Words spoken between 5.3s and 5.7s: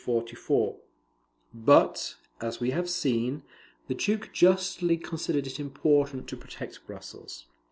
it